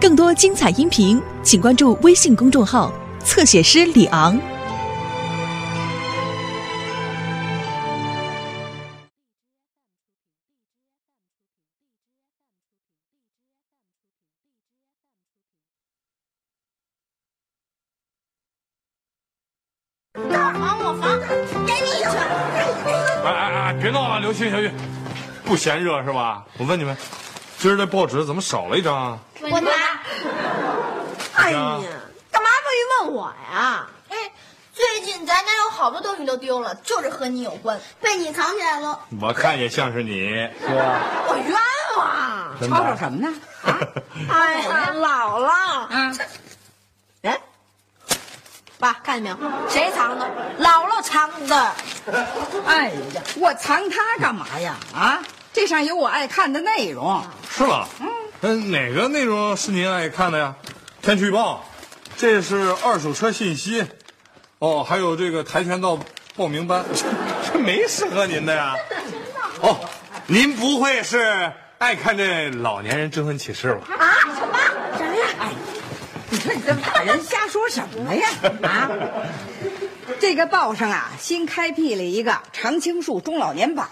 [0.00, 2.92] 更多精彩音频，请关注微信公众号
[3.24, 4.38] “侧写师李昂”。
[20.30, 21.18] 还我房，
[21.66, 22.16] 给你去。
[22.16, 24.70] 哎哎哎，别闹了，刘星、小玉，
[25.44, 26.44] 不嫌热是吧？
[26.56, 26.96] 我问你们，
[27.58, 29.18] 今儿这报纸怎么少了一张啊？
[29.42, 29.70] 我拿。
[31.48, 31.80] 哎呀，
[32.30, 33.86] 干嘛非问我呀？
[34.10, 34.16] 哎，
[34.74, 39.00] 最近咱家有好多东西都丢了，就是和你有关，被你藏起来了。
[39.20, 40.28] 我看也像是你，
[40.60, 41.00] 是吧？
[41.26, 41.58] 我冤
[41.96, 42.68] 枉！
[42.68, 43.34] 吵吵什么呢？
[43.62, 43.78] 啊，
[44.28, 46.18] 哎呀，姥姥，嗯，
[47.22, 47.40] 哎，
[48.78, 49.68] 爸看见没有？
[49.70, 50.26] 谁藏的？
[50.60, 51.72] 姥姥藏的。
[52.66, 54.76] 哎呀，我藏它干嘛呀？
[54.94, 55.22] 啊，
[55.54, 57.24] 这上有我爱看的内容。
[57.50, 57.86] 是吗？
[58.42, 60.54] 嗯，哪个内容是您爱看的呀？
[61.08, 61.64] 天气预报，
[62.18, 63.82] 这是二手车信息，
[64.58, 65.98] 哦，还有这个跆拳道
[66.36, 66.84] 报名班，
[67.50, 68.76] 这没适合您的呀？
[69.62, 69.80] 哦，
[70.26, 73.94] 您不会是爱看这老年人征婚启事吧？
[73.96, 74.04] 啊？
[74.34, 74.58] 什么？
[74.98, 75.26] 什么呀？
[75.38, 75.50] 哎，
[76.28, 78.28] 你说你这大人瞎说什么呀？
[78.64, 78.90] 啊，
[80.20, 83.88] 这个报上啊，新开辟了一个常青树中老年版，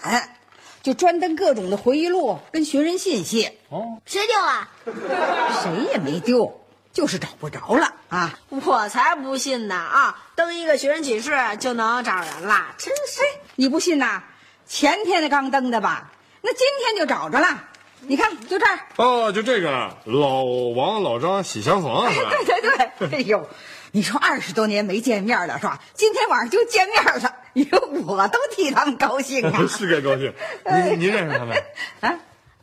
[0.82, 4.68] 就专登各种的回忆录跟寻人信息，哦，谁丢啊？
[5.64, 6.60] 谁也没丢，
[6.96, 8.32] 就是找不着了啊。
[8.48, 9.74] 我才不信呢！
[9.74, 11.30] 啊，登一个寻人启事
[11.60, 13.20] 就能找人了，真是。
[13.56, 14.22] 你不信呐？
[14.66, 16.10] 前天的刚登的吧？
[16.40, 17.64] 那今天就找着了。
[18.00, 18.78] 你看，就这儿。
[18.96, 22.30] 哦，就这个老王老张喜相逢是吧？
[22.46, 23.46] 对对对，哎呦，
[23.92, 25.78] 你说二十多年没见面了是吧？
[25.92, 29.60] 今天晚上就见面了，哟，我都替他们高兴啊！
[29.68, 30.32] 是该高兴。
[30.64, 31.62] 您您认识他们？
[32.00, 32.14] 啊，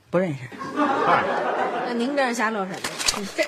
[0.09, 0.39] 不认识。
[1.05, 1.23] 嗨，
[1.85, 3.29] 那您这是瞎乐什么呀？
[3.37, 3.43] 这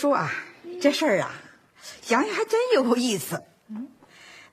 [0.00, 0.32] 说啊，
[0.80, 1.30] 这事儿啊，
[2.00, 3.42] 想想还真有意思。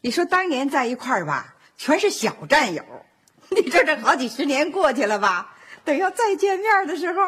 [0.02, 2.84] 你说当年在一块儿吧，全是小战友，
[3.47, 7.22] 你这这好几十年过去了吧，等要再见面的时候，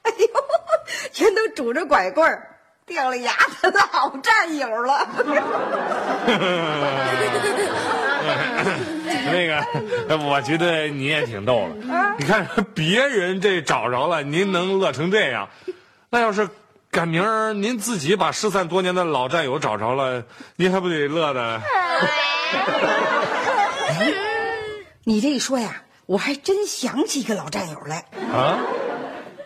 [0.00, 0.26] 哎呦，
[1.12, 2.56] 全都拄着拐棍儿、
[2.86, 5.06] 掉了牙的好战友了。
[9.26, 11.76] 那个，我觉得你也挺逗了。
[12.18, 15.50] 你看别人这找着了，您能乐成这样，
[16.08, 16.48] 那要是
[16.96, 20.24] 赶明儿您自己把失散多年的老战友找着了，
[20.56, 21.60] 您还不得乐的？
[25.04, 28.06] 你这一说呀，我还真想起一个老战友来。
[28.32, 28.58] 啊？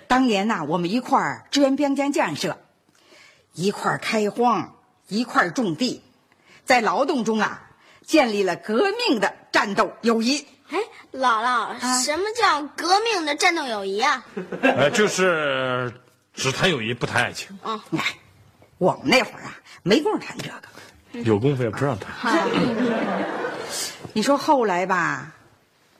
[0.06, 2.56] 当年呐、我们一块儿支援边疆建设，
[3.54, 4.76] 一块儿开荒，
[5.08, 6.04] 一块儿种地，
[6.64, 7.62] 在劳动中啊，
[8.06, 10.46] 建立了革命的战斗友谊。
[10.70, 10.78] 哎，
[11.12, 14.24] 姥姥，什么叫革命的战斗友谊啊？
[14.62, 15.92] 呃，就是
[16.40, 18.02] 只谈友谊不谈爱情，啊哎，
[18.78, 21.22] 我们那会儿啊，没工夫谈这个。
[21.22, 22.48] 有功夫也不让谈。
[24.14, 25.32] 你说后来吧，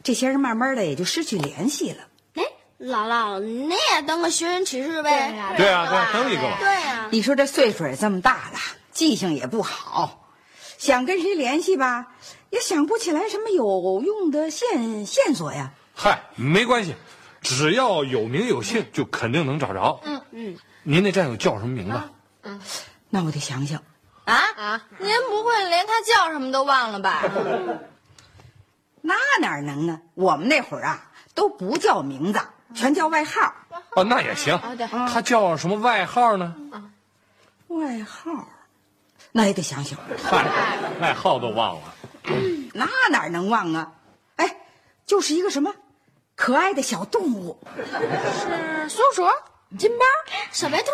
[0.03, 1.99] 这些人慢慢的也就失去联系了。
[2.37, 2.43] 哎，
[2.81, 5.55] 姥姥，你也当个寻人启事呗？
[5.59, 6.57] 对啊，对啊，登一个嘛。
[6.59, 7.09] 对啊。
[7.11, 8.59] 你说这岁数也这么大了，
[8.93, 10.31] 记性也不好，
[10.79, 12.15] 想跟谁联系吧，
[12.49, 15.73] 也想不起来什么有用的线线索呀。
[15.95, 16.95] 嗨，没关系，
[17.41, 20.01] 只要有名有姓，就肯定能找着。
[20.05, 20.59] 嗯嗯。
[20.83, 22.59] 您那战友叫什么名字？
[23.11, 23.83] 那我得想想。
[24.25, 24.87] 啊啊！
[24.99, 27.23] 您不会连他叫什么都忘了吧？
[29.03, 30.01] 那哪能呢？
[30.15, 32.41] 我们那会儿啊，都不叫名字，
[32.75, 33.55] 全叫外号。
[33.97, 34.59] 哦，那也行。
[34.77, 36.55] 对他叫什么外号呢？
[37.69, 38.49] 外号，
[39.33, 39.99] 那也得想想。
[40.23, 40.45] 嗨，
[41.01, 41.95] 外号都忘了。
[42.75, 43.93] 那哪能忘啊？
[44.37, 44.57] 哎，
[45.07, 45.75] 就是一个什么
[46.41, 49.23] 可爱的小动物，是松鼠、
[49.79, 50.07] 金巴、
[50.51, 50.91] 小白兔，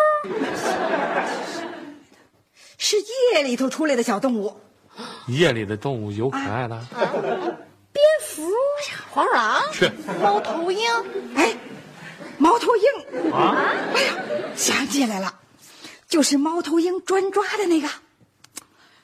[2.77, 2.97] 是
[3.33, 4.61] 夜里头出来的小动物。
[5.29, 6.85] 夜里的动物有可爱的，
[7.93, 8.43] 蝙蝠，
[9.09, 9.63] 黄鼠狼、
[10.21, 10.85] 猫头鹰，
[11.37, 11.57] 哎，
[12.39, 13.33] 猫头鹰。
[13.33, 13.55] 啊！
[13.95, 14.15] 哎呀，
[14.57, 15.33] 想起来了，
[16.09, 17.89] 就是猫头鹰专抓的那个。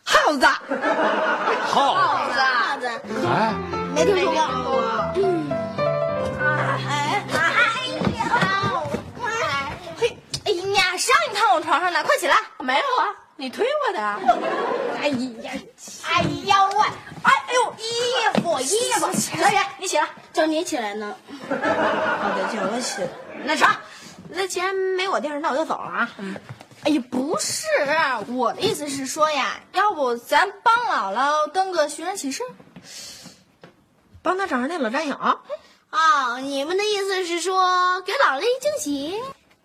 [0.02, 0.44] 耗子。
[0.44, 2.86] 耗子，耗子，
[3.28, 3.54] 哎，
[3.94, 5.01] 没听说过。
[11.54, 12.02] 我床上呢？
[12.04, 12.37] 快起来！
[12.60, 13.14] 没有啊？
[13.37, 14.00] 你推我的？
[15.00, 15.52] 哎呀，
[16.04, 16.78] 哎呀喂！
[17.22, 21.14] 哎哎呦，衣服衣服，小雨，你起来，叫你起来呢。
[21.49, 21.56] 好
[22.37, 23.08] 的，叫我起来。
[23.44, 23.69] 那成，
[24.28, 26.10] 那既然没我地儿，那我就走了啊。
[26.19, 26.37] 嗯，
[26.84, 27.66] 哎呀，不是，
[28.28, 32.43] 我的意思是说呀，要不咱帮姥姥登个寻人启事？
[34.22, 35.16] 帮他找上那老战友。
[35.16, 39.20] 哦，你们的意思是说给姥姥一惊喜？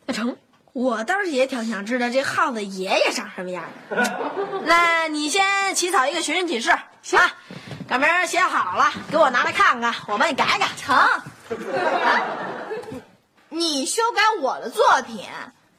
[0.05, 0.35] 那成，
[0.77, 3.63] 我倒是也挺想知道这耗子爷爷长什么样。
[4.63, 6.71] 那你先起草一个寻人启事，
[7.01, 7.31] 行啊，
[7.89, 10.67] 赶明儿写好了，给我拿来看看，我帮你改改。
[10.77, 10.95] 成。
[13.49, 15.25] 你修改我的作品，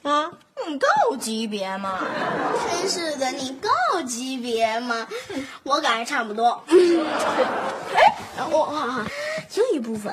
[0.03, 0.33] 啊，
[0.67, 2.01] 你够级别吗？
[2.69, 5.07] 真是的，你够级别吗？
[5.63, 6.65] 我改的差不多。
[7.95, 9.07] 哎，我啊，
[9.55, 10.13] 英语部分。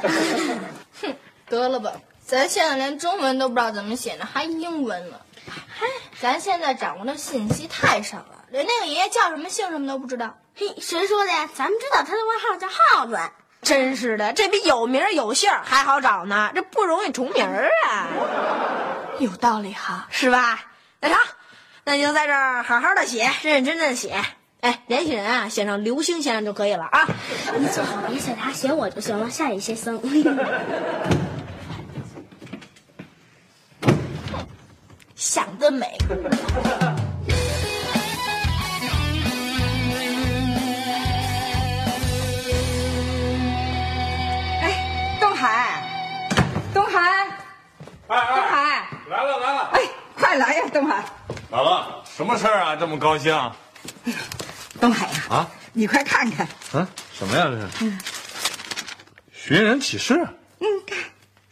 [1.01, 1.15] 哼，
[1.49, 1.91] 得了吧，
[2.27, 5.21] 咱现在连中文都不知道怎么写呢，还英文了。
[5.47, 5.85] 嗨，
[6.19, 10.35] 咱现在掌握的信息太少了，连那个爷爷叫什么姓什么都不知道。
[10.55, 11.47] 嘿，谁说的呀？
[11.53, 13.15] 咱们知道他的外号叫耗子。
[13.61, 18.07] 真是的，这比有名有姓还好找呢，这不容易重名儿啊，
[19.19, 20.07] 有道理哈。
[20.09, 20.59] 是吧？
[21.01, 21.17] 那成，
[21.83, 24.19] 那就在这儿好好的写，认认真真的写。
[24.61, 27.07] 哎，联系人啊，写上刘星先生就可以了啊。
[27.59, 29.29] 你最好别写他，写我就行了。
[29.29, 30.01] 下一些僧。
[35.15, 35.97] 想得美！
[44.61, 45.81] 哎，东海，
[46.73, 47.27] 东海，
[48.07, 49.81] 哎东海，来了来了，哎，
[50.15, 51.05] 快来呀，东海，
[51.49, 52.75] 姥姥，什么事儿啊？
[52.75, 53.33] 这么高兴？
[54.81, 57.93] 东海呀，啊，你快看看，啊，什么呀这是？
[59.31, 60.13] 寻人启事，
[60.59, 60.97] 嗯，看，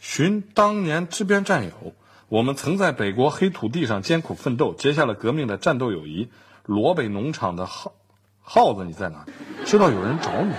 [0.00, 1.94] 寻当年支边战友，
[2.34, 6.30] 我们曾在北国黑土地上艰苦奋斗，结下了革命的战斗友谊。
[6.64, 7.94] 罗北农场的耗
[8.42, 9.24] 耗子，你在哪？
[9.64, 10.52] 知道有人找你。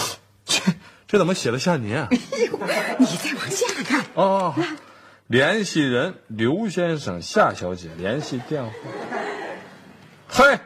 [0.46, 0.62] 这
[1.06, 2.08] 这怎么写的像您啊？
[2.10, 2.16] 哎
[2.50, 2.58] 呦，
[2.98, 4.54] 你再往下看，哦，
[5.26, 8.70] 联系人刘先生、夏小姐，联系电话。
[10.26, 10.58] 嘿，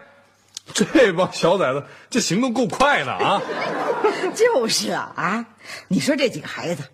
[0.73, 3.43] 这帮小崽子，这行动够快的啊！
[4.37, 5.47] 就是啊啊！
[5.89, 6.85] 你说这几个孩子，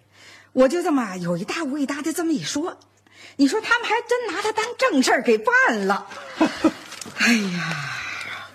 [0.54, 2.78] 我就这么有一搭无一搭的这么一说，
[3.36, 6.06] 你说他们还真拿他当正事儿给办了。
[7.18, 7.98] 哎呀，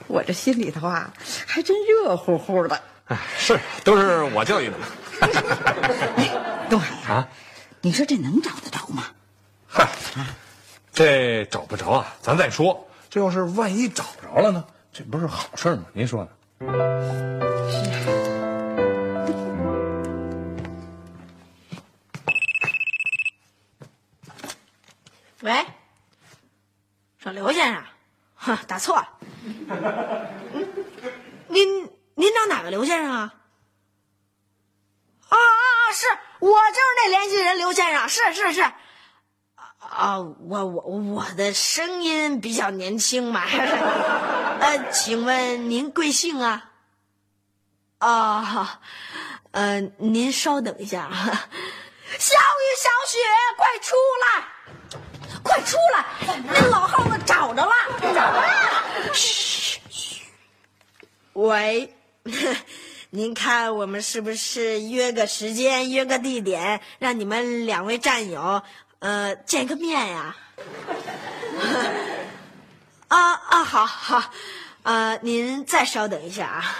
[0.07, 1.12] 我这心里头啊，
[1.45, 2.81] 还真热乎乎的。
[3.06, 4.75] 哎，是，都是我教育的。
[5.22, 6.31] 哎，
[6.69, 7.27] 东海呀、 啊，
[7.81, 9.06] 你说这能找得着吗？
[9.68, 9.88] 嗨，
[10.94, 12.88] 这找不着啊，咱再说。
[13.10, 14.63] 这要是万一找着了呢？
[14.92, 15.86] 这不是好事吗？
[15.94, 16.24] 您说
[16.60, 17.34] 呢？
[25.45, 25.63] 喂，
[27.19, 27.83] 说刘先生，
[28.33, 29.19] 哈，打错了。
[31.49, 31.83] 您
[32.15, 33.35] 您找哪个刘先生啊？
[35.29, 35.93] 啊啊啊！
[35.93, 36.07] 是
[36.39, 38.61] 我就是那联系人刘先生，是是是。
[39.77, 43.43] 啊，我我我的声音比较年轻嘛。
[44.59, 46.71] 呃，请问您贵姓啊？
[47.99, 48.81] 啊，
[49.51, 51.13] 呃，您稍等一下啊。
[52.17, 53.19] 小雨，小雪，
[53.57, 54.54] 快出来！
[55.45, 56.03] 快出来！
[56.43, 57.71] 那老耗子找着了，
[58.01, 58.43] 找着了！
[59.13, 60.23] 嘘嘘。
[61.33, 61.95] 喂，
[63.11, 68.63] 您看我们是不是约个时间，约个地点，让你们两位战友
[68.97, 70.35] 呃见个面呀？
[73.07, 74.23] 啊啊，好好，
[74.81, 76.75] 呃，您再稍等一下啊，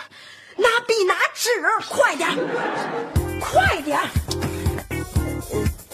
[0.58, 1.52] 拿笔拿纸，
[1.88, 2.28] 快点，
[3.40, 4.10] 快点儿。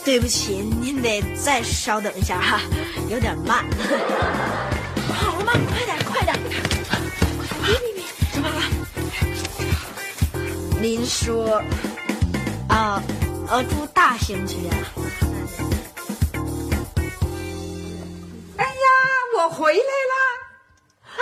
[0.03, 2.59] 对不起，您得再稍等一下哈，
[3.07, 3.63] 有点慢。
[5.13, 5.53] 好了吗？
[5.69, 6.35] 快点，快点！
[7.65, 8.03] 别别别，
[8.33, 8.55] 怎么了？
[10.81, 11.61] 您说，
[12.67, 13.01] 啊，
[13.47, 14.75] 呃，住大兴区啊？
[18.57, 18.71] 哎呀，
[19.37, 20.15] 我回来了。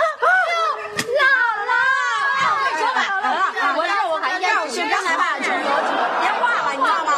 [0.00, 0.24] 啊，
[1.20, 1.72] 老，
[2.78, 2.98] 说吧，
[3.76, 5.54] 我这我还要去刚才吧，就是有
[6.22, 7.08] 电话了，你知道吗？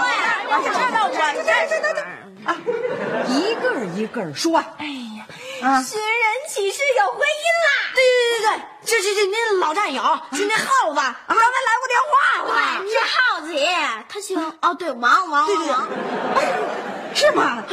[0.49, 0.53] 我
[4.03, 4.59] 一个说。
[4.79, 5.27] 哎呀，
[5.63, 7.71] 啊寻人启事有回音啦！
[7.95, 12.13] 对对对对，这这这您老战友是那耗子，刚才来过电话
[12.59, 12.85] 哎，了。
[12.89, 15.89] 是耗子爷，他姓哦，对，王王王王。
[17.15, 17.43] 是吗？
[17.43, 17.65] 啊，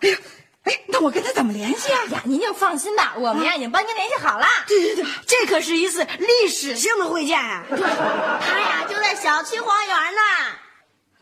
[0.00, 0.16] 哎呀，
[0.64, 2.04] 哎，那我跟他怎么联系啊？
[2.12, 4.46] 呀，您就放心吧，我们呀已经帮您联系好了。
[4.68, 7.64] 对对对，这可是一次历史性的会见啊！
[7.68, 10.20] 他呀就在小区花园呢。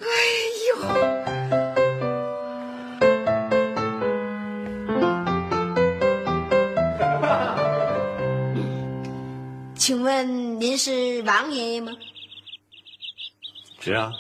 [0.01, 0.07] 哎
[0.69, 0.77] 呦，
[9.91, 11.91] 请问您是王爷爷吗？
[13.81, 14.13] 是啊，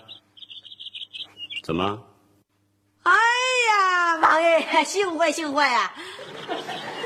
[1.62, 2.02] 怎么？
[3.04, 5.94] 哎呀，王爷爷，幸会幸会啊！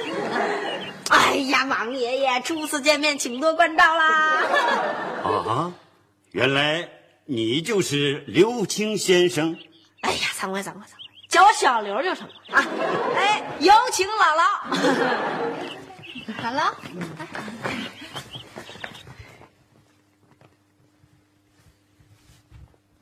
[1.12, 4.40] 哎呀，王爷爷，初次见面，请多关照啦！
[5.24, 5.74] 啊，
[6.32, 6.88] 原来
[7.26, 9.58] 你就是刘青先生。
[10.00, 12.64] 哎呀，惭愧惭愧惭愧，叫我小刘就成了啊！
[13.14, 15.52] 哎，有请姥姥。
[16.42, 16.74] 好了，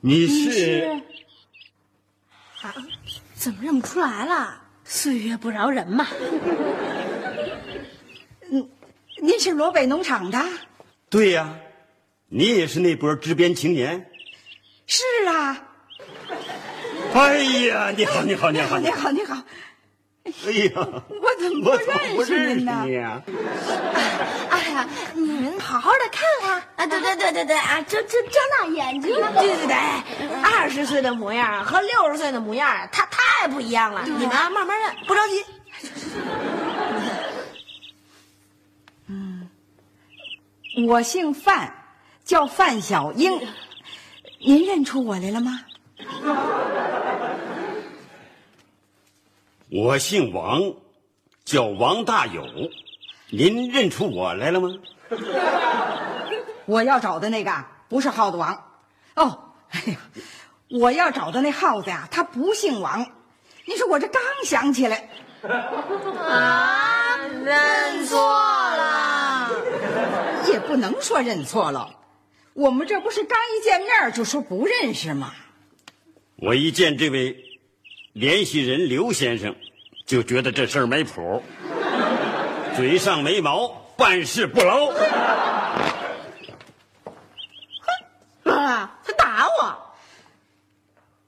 [0.05, 1.01] 你是
[2.61, 2.75] 啊
[3.35, 4.61] 怎么认不出来了？
[4.83, 6.05] 岁月不饶人嘛。
[8.51, 8.69] 嗯
[9.21, 10.43] 您是罗北农场的？
[11.09, 11.57] 对呀、
[12.27, 14.09] 你也是那波支边青年。
[14.87, 15.69] 是啊。
[17.13, 19.41] 哎呀，你好，你好，你好，你好， 你好。
[20.23, 21.75] 哎呀，我怎么
[22.15, 22.55] 不认识？
[22.55, 22.63] 你
[22.93, 23.21] 呀、
[24.49, 29.13] 哎呀，你们好好的看看啊，对对对对对啊，睁睁睁大眼睛。
[29.13, 29.75] 对对对，
[30.41, 34.03] 二十岁的模样和六十岁的模样，他太不一样了。
[34.05, 35.45] 你们啊慢慢认，不着急。
[39.07, 39.49] 嗯
[40.87, 41.75] 我姓范，
[42.23, 43.39] 叫范小英。
[44.39, 45.59] 您认出我来了吗？
[49.75, 50.61] 我姓王，
[51.43, 52.45] 叫王大有。
[53.31, 54.69] 您认出我来了吗？
[56.65, 58.53] 我要找的那个啊不是耗子王。
[59.15, 59.97] 哦，哎呀，
[60.69, 63.03] 我要找的那耗子呀，他不姓王。
[63.65, 65.09] 你说我这刚想起来，
[65.41, 69.49] 啊，认错了。
[70.49, 71.95] 也不能说认错了。
[72.53, 75.33] 我们这不是刚一见面就说不认识吗？
[76.35, 77.35] 我一见这位
[78.13, 79.55] 联系人刘先生，
[80.05, 81.43] 就觉得这事儿没谱，
[82.75, 83.67] 嘴上没毛，
[83.97, 84.91] 办事不牢。
[88.43, 89.95] 啊，他打我！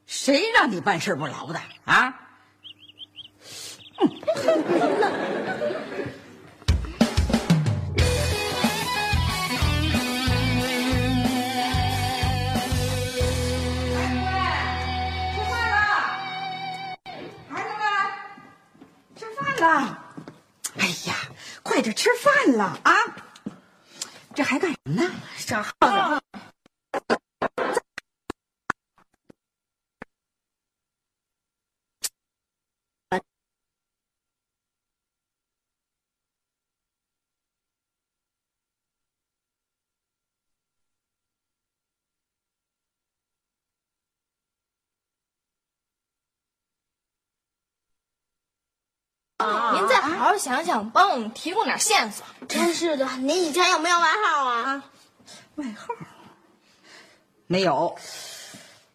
[0.06, 2.14] 谁让你办事不牢的啊？
[3.98, 4.10] 哼
[19.60, 20.04] 了。
[20.78, 21.16] 哎呀，
[21.64, 22.94] 快点吃饭了啊！
[24.34, 25.12] 这还干什么呢？
[25.38, 26.22] 小耗子。
[49.74, 52.26] 您再好好想想，帮我们提供点线索。
[52.48, 54.84] 真是的，您以前有没有外号啊？
[55.56, 55.94] 外号
[57.48, 57.96] 没有。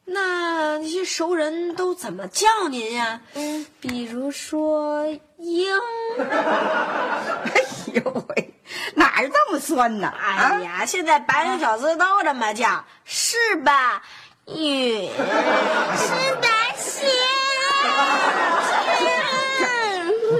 [0.05, 3.21] 那那些熟人都怎么叫您呀？
[3.35, 5.07] 嗯，比如说
[5.39, 5.73] 英。
[6.19, 7.63] 哎
[7.95, 8.55] 呦喂，
[8.95, 10.13] 哪儿这么酸呢？
[10.19, 14.03] 哎啊，呀，现在白领小子都这么叫，是吧？
[14.47, 17.07] 雨是白雪。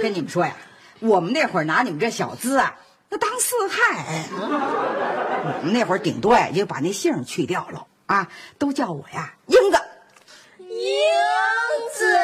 [0.01, 0.57] 我跟你们说呀，
[1.01, 2.75] 我们那会儿拿你们这小资啊，
[3.11, 4.25] 那当四害。
[4.33, 9.79] 我们那会儿顶多呀，也就把那姓去掉了啊，都叫我呀英子。
[10.57, 10.79] 英
[11.93, 12.17] 子。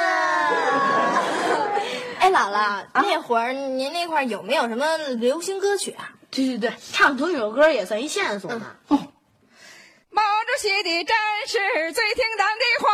[2.18, 6.12] 哎，姥姥，那会儿您那块儿有没有什么流行歌曲啊？
[6.30, 8.74] 对对对，唱同一首歌也算一线索呢。
[8.88, 11.14] 毛主席的战
[11.46, 12.88] 士最听党的话，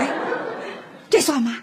[0.00, 0.10] 哎，
[1.08, 1.62] 这算吗？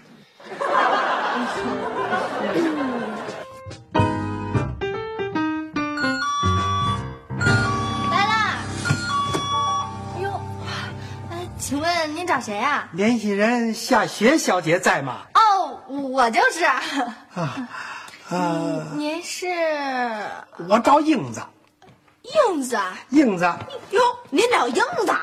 [8.10, 8.58] 来啦！
[10.20, 10.40] 哟，
[11.30, 12.88] 哎，请问您找谁啊？
[12.92, 15.22] 联系人夏雪小姐在吗？
[15.34, 16.64] 哦，我就是。
[16.64, 16.82] 啊，
[18.30, 19.46] 呃，您是
[20.68, 21.40] 我找英子，
[22.22, 22.98] 英子啊？
[23.10, 23.44] 英子，
[23.90, 24.00] 哟，
[24.30, 25.14] 您找英子？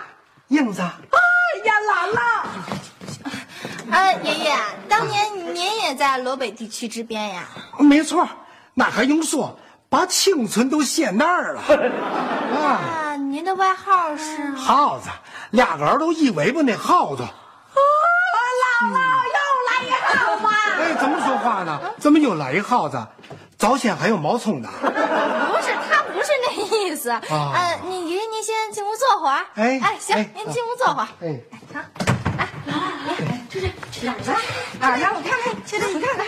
[0.48, 0.90] 英子，哎
[1.66, 2.20] 呀，姥姥，
[3.92, 4.56] 啊，爷爷，
[4.90, 7.44] 当年您也在罗北地区支边呀？
[7.80, 8.28] 没错，
[8.74, 9.58] 那还用说？
[9.88, 11.62] 把青春都献那儿了。
[12.60, 12.82] 啊，
[13.14, 14.52] 啊，您的外号是？
[14.56, 15.10] 耗子，
[15.52, 17.24] 俩个儿都一尾巴那耗子。
[17.24, 18.98] 姥姥
[19.32, 19.40] 又
[19.70, 20.42] 来一耗子？
[20.82, 21.80] 哎，怎么说话呢？
[21.98, 23.08] 怎么又来一耗子？
[23.58, 24.68] 早先还有毛葱呢。
[24.82, 27.10] 不是，他不是那意思。
[27.10, 29.46] 呃，你爷爷您先进屋坐会儿。
[29.56, 31.08] 哎哎，行，哎您进屋坐会儿。
[31.22, 31.40] 哎，
[34.80, 36.26] 啊，让我看看，现在你看看，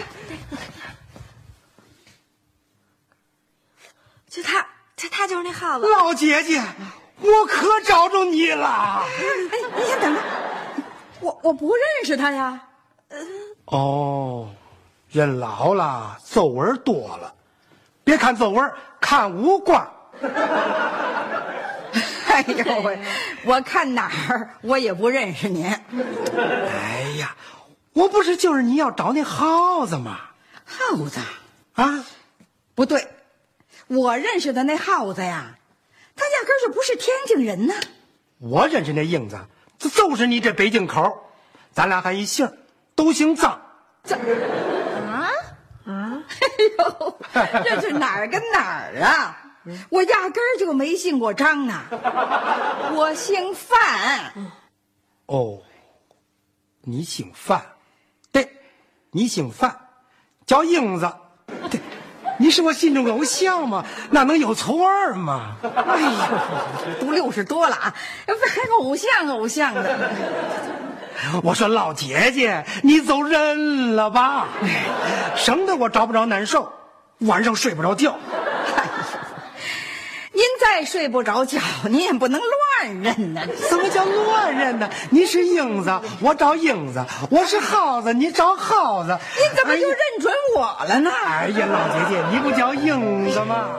[4.29, 4.65] 就他，
[4.95, 5.87] 他他就是那耗子。
[5.87, 6.61] 老姐姐，
[7.19, 9.03] 我可找着你了。
[9.05, 9.23] 哎，
[9.75, 10.21] 你先等着，
[11.19, 12.61] 我我不认识他呀。
[13.65, 14.49] 哦，
[15.09, 17.33] 人老了，皱纹多了。
[18.03, 19.85] 别看皱纹，看五官。
[22.45, 22.99] 哎呦喂，
[23.45, 25.65] 我看哪儿我也不认识您。
[25.65, 27.35] 哎呀，
[27.93, 30.19] 我不是就是你要找那耗子吗？
[30.63, 31.19] 耗子
[31.73, 32.05] 啊，
[32.75, 33.07] 不对，
[33.87, 35.55] 我认识的那耗子呀，
[36.15, 37.73] 他压根儿就不是天津人呐。
[38.37, 39.39] 我认识那英子，
[39.79, 41.31] 这就是你这北京口，
[41.73, 42.55] 咱俩还一姓，
[42.93, 43.59] 都姓张。
[45.87, 46.13] 哎
[46.77, 47.19] 呦，
[47.63, 49.37] 这是哪儿跟哪儿啊？
[49.89, 51.85] 我压根儿就没姓过张啊，
[52.95, 54.33] 我姓范。
[55.25, 55.59] 哦，
[56.83, 57.61] 你姓范，
[58.31, 58.49] 对，
[59.11, 59.75] 你姓范，
[60.45, 61.11] 叫英子，
[61.69, 61.81] 对，
[62.39, 65.57] 你是我心中偶像嘛，那能有错儿吗？
[65.61, 67.93] 哎呦，都六十多了啊，
[68.25, 70.11] 还偶像偶像的。
[71.43, 74.47] 我说老姐姐，你走人了吧，
[75.35, 76.71] 省得我找不着难受，
[77.19, 78.15] 晚上睡不着觉。
[80.77, 83.41] 您再睡不着觉， 你也不能乱认呐。
[83.67, 84.87] 什么叫乱认呢？
[85.09, 86.99] 你是影子，我找影子；
[87.31, 89.17] 我是耗子，你找耗子。
[89.37, 91.11] 你怎么就认准我了呢？
[91.25, 93.69] 哎呀，老姐姐，你不叫影子吗？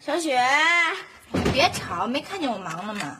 [0.00, 0.40] 小雪，
[1.52, 3.18] 别吵，没看见我忙呢吗？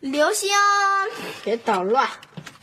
[0.00, 0.50] 刘星，
[1.44, 2.08] 别捣乱！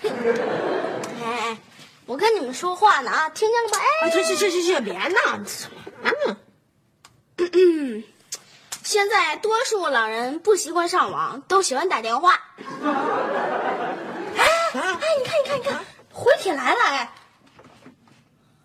[0.04, 1.58] 哎，
[2.06, 3.78] 我跟你们说话呢啊，听见了吗？
[4.04, 5.44] 哎，啊，去去去去去，别闹！
[5.46, 5.70] 什
[6.04, 6.38] 么呢？
[8.84, 12.40] 现在多数老人不习惯上网，都喜欢打电话。
[14.38, 17.12] 哎哎，你看，你看，你看，回帖来了哎！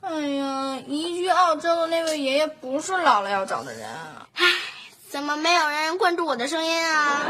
[0.02, 3.88] 哎呀，移居澳洲的那位爷爷不是姥姥要找的人。
[4.34, 4.46] 哎，
[5.08, 7.22] 怎么没有人关注我的声音啊？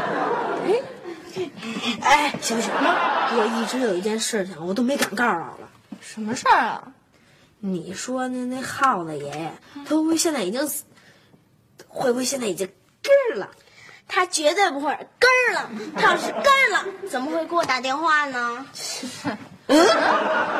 [2.01, 5.67] 哎，小雪，我一直有一件事情，我都没敢告诉姥姥。
[6.01, 6.83] 什么事儿啊？
[7.59, 9.51] 你说那那耗子爷爷，
[9.85, 10.83] 他会不会现在已经死？
[11.87, 12.67] 会不会现在已经
[13.01, 13.49] 根儿了？
[14.07, 14.87] 他绝对不会
[15.19, 15.69] 根儿了。
[15.95, 18.65] 他要是根儿了，怎么会给我打电话呢？
[19.67, 19.87] 嗯，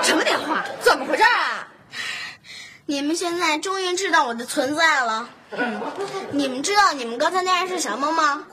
[0.03, 0.63] 什么电话？
[0.81, 1.67] 怎么回事啊？
[2.85, 5.29] 你们现在终于知道我的存在了。
[5.51, 5.81] 嗯，
[6.31, 8.45] 你们知道你们刚才那样是什么吗？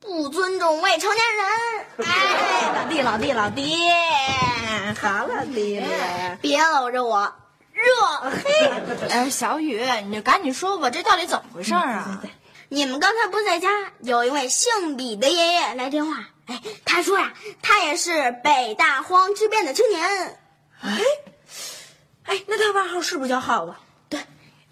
[0.00, 2.06] 不尊重未成年人。
[2.06, 3.76] 哎，老弟，老弟，老弟，
[5.00, 6.38] 好老弟了。
[6.40, 7.32] 别搂着我，
[7.72, 7.82] 热。
[8.30, 8.70] 嘿，
[9.10, 12.22] 哎，小雨，你就赶紧说吧，这到底怎么回事啊？
[12.68, 13.68] 你们刚才不在家，
[14.00, 16.28] 有一位姓李的爷爷来电话。
[16.46, 20.38] 哎，他说呀、他也是北大荒之变的青年。
[20.80, 21.00] 哎，
[22.24, 23.74] 哎，那他外号是不是叫耗子？
[24.08, 24.20] 对，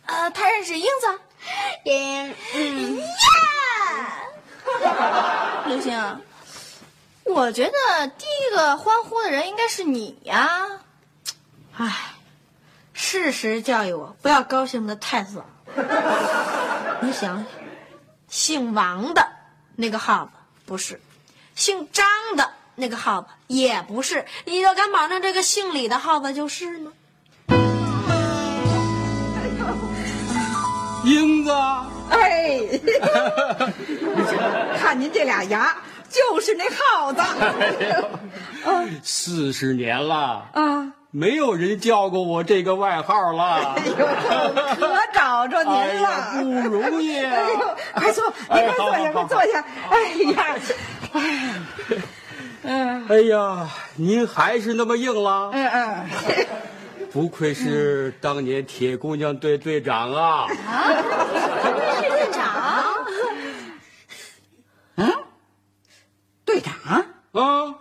[0.07, 1.21] 呃，他认识英子。
[1.85, 3.05] 嗯呀。
[5.67, 6.21] 刘星，
[7.25, 7.73] 我觉得
[8.19, 10.81] 第一个欢呼的人应该是你呀。
[11.77, 12.15] 唉，
[12.93, 15.45] 事实教育我不要高兴的太早。
[17.01, 17.45] 你想想，
[18.29, 19.29] 姓王的
[19.75, 20.31] 那个耗子
[20.65, 21.01] 不是，
[21.55, 22.07] 姓张
[22.37, 26.93] 的那个耗子也不是，你就敢保证这个姓李的耗子就是吗？
[31.07, 31.53] 英子，
[32.11, 32.61] 哎，
[34.77, 35.73] 看您这俩牙，
[36.11, 37.23] 就是那耗子
[39.05, 40.93] 四十年了，啊！
[41.13, 43.43] 没有人叫过我这个外号了
[43.77, 43.83] 哎。
[43.87, 43.95] 呦，
[44.75, 46.11] 可找着您哎呀，
[46.43, 46.43] 了。
[46.69, 47.33] 不容易啊！
[47.33, 49.65] 哎呦，快坐，您快坐下，快坐下。
[49.91, 49.97] 哎
[50.35, 50.57] 呀，
[52.65, 56.07] 嗯哎呀，您还是那么硬了，嗯嗯，
[57.17, 60.47] 不愧是当年铁姑娘队队长啊！
[60.47, 60.61] 队
[62.31, 62.95] 长，
[66.45, 66.75] 队长，
[67.33, 67.75] 啊，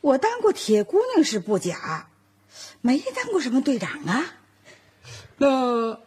[0.00, 2.08] 我当过铁姑娘是不假，
[2.80, 4.24] 没当过什么队长啊？
[5.36, 5.98] 那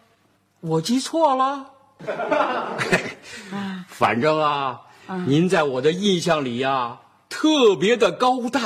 [0.62, 1.74] 我记错了。
[3.88, 4.82] 反正啊，
[5.28, 8.62] 您在我的印象里呀、特别的高大。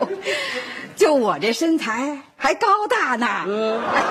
[0.00, 0.13] 就
[1.14, 3.44] 我这身材还高大呢。
[3.46, 4.02] 嗯哎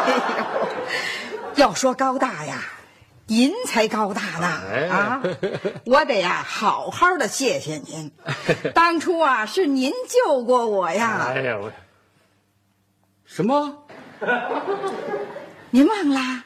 [1.55, 2.63] 呦，要说高大呀，
[3.27, 5.21] 您才高大呢哎啊！
[5.85, 8.11] 我得呀好好的谢谢您，
[8.73, 11.27] 当初啊是您救过我呀。
[11.29, 11.71] 哎呀，我
[13.25, 13.85] 什么？
[15.71, 16.43] 您忘啦？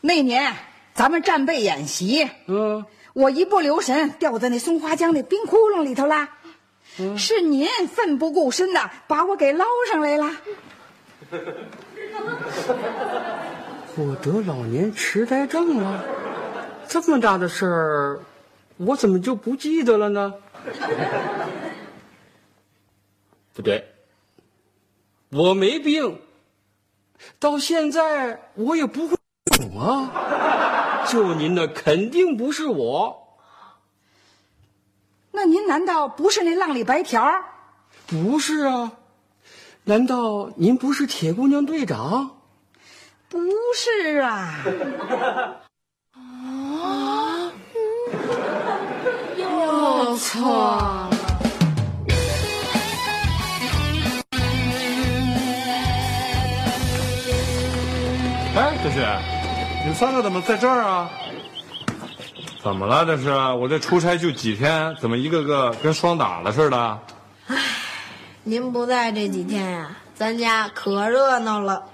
[0.00, 0.54] 那年
[0.94, 6.28] 咱们战备演习，嗯，我一不留神掉在那松花江那冰窟窿里头啦。
[7.16, 10.30] 是您奋不顾身的把我给捞上来了。
[13.96, 16.04] 我得老年痴呆症了，
[16.88, 18.20] 这么大的事儿，
[18.76, 20.34] 我怎么就不记得了呢？
[23.54, 23.86] 不对，
[25.30, 26.18] 我没病，
[27.38, 29.14] 到现在我也不会
[29.56, 31.04] 懂啊。
[31.06, 33.21] 救 您的肯定不是我，
[35.34, 37.26] 那您难道不是那浪里白条？
[38.06, 38.92] 不是啊？
[39.84, 42.30] 难道您不是铁姑娘队长？
[43.28, 43.38] 不
[43.74, 44.60] 是啊。
[49.36, 51.10] 又错了。
[58.54, 59.18] 哎，小雪，
[59.80, 61.10] 你们三个怎么在这儿啊？
[62.62, 63.04] 怎么了？
[63.04, 66.98] 这是我这出差就几天，怎么一个个跟霜打了似的？
[68.44, 71.84] 您不在这几天呀、咱家可热闹了。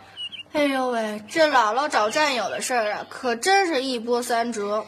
[0.53, 4.85] 哎呦喂，这姥姥找战友的事儿啊，可真是一波三折。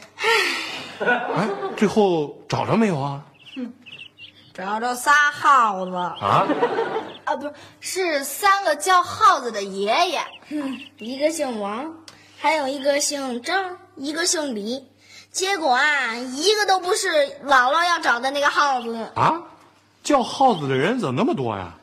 [1.00, 3.22] 哎，最后找着没有啊？
[3.56, 3.72] 哼
[4.52, 6.46] 找着仨耗子，啊？
[7.24, 7.46] 啊，不
[7.80, 10.20] 是，是三个叫耗子的爷爷。
[10.98, 11.94] 一个姓王，
[12.38, 14.89] 还有一个姓张，一个姓李。
[15.32, 17.08] 结果啊，一个都不是
[17.46, 19.10] 姥姥要找的那个耗子。
[19.14, 19.42] 啊？
[20.02, 21.74] 叫耗子的人怎么那么多呀？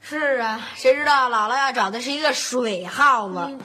[0.00, 3.58] 是啊，谁知道姥姥要找的是一个水耗子。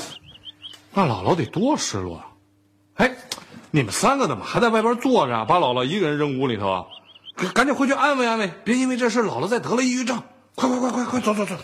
[0.92, 2.26] 那姥姥得多失落啊！
[2.94, 3.14] 哎，
[3.70, 5.44] 你们三个怎么还在外边坐着啊？
[5.44, 6.84] 把姥姥一个人扔屋里头啊？
[7.36, 10.22] 赶赶紧回去安慰安慰，别因为这事姥姥再得了抑郁症。
[10.54, 11.54] 快快快快快，走走走！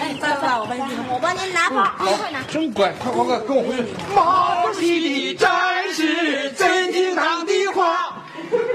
[0.00, 2.40] 哎，爸爸，我帮您我帮您拿包，一会儿拿。
[2.44, 3.88] 真乖，快快快，跟我回去。
[4.14, 8.16] 毛主席的战士真经常的话，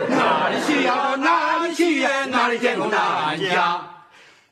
[0.07, 3.81] 哪里需要哪里去，哪里见过哪家。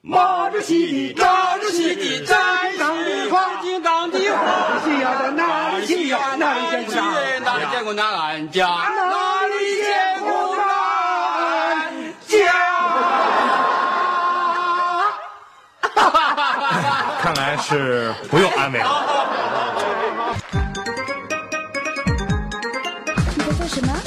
[0.01, 2.87] 毛主席的毛主席的战士真
[3.61, 10.63] 经常的话，需要到哪里去呀，哪里见过哪里见过哪俺家，哪里见过哪
[11.63, 11.93] 俺
[12.27, 12.35] 家。
[17.21, 19.36] 看来是不用安慰了。
[23.69, 24.06] 你